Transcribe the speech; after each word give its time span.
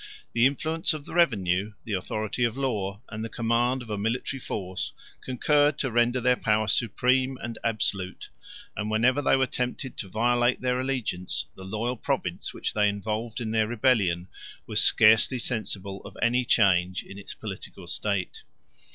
124 0.33 0.33
The 0.33 0.45
influence 0.47 0.93
of 0.95 1.05
the 1.05 1.13
revenue, 1.13 1.73
the 1.83 1.93
authority 1.93 2.43
of 2.43 2.57
law, 2.57 3.03
and 3.09 3.23
the 3.23 3.29
command 3.29 3.83
of 3.83 3.91
a 3.91 3.99
military 3.99 4.39
force, 4.39 4.93
concurred 5.23 5.77
to 5.77 5.91
render 5.91 6.19
their 6.19 6.35
power 6.35 6.67
supreme 6.67 7.37
and 7.39 7.59
absolute; 7.63 8.31
and 8.75 8.89
whenever 8.89 9.21
they 9.21 9.35
were 9.35 9.45
tempted 9.45 9.97
to 9.97 10.09
violate 10.09 10.59
their 10.61 10.79
allegiance, 10.79 11.45
the 11.53 11.63
loyal 11.63 11.97
province 11.97 12.51
which 12.51 12.73
they 12.73 12.89
involved 12.89 13.39
in 13.39 13.51
their 13.51 13.67
rebellion 13.67 14.27
was 14.65 14.81
scarcely 14.81 15.37
sensible 15.37 16.01
of 16.03 16.17
any 16.19 16.45
change 16.45 17.03
in 17.03 17.19
its 17.19 17.35
political 17.35 17.85
state. 17.85 18.41